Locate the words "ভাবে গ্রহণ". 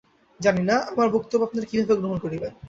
1.79-2.17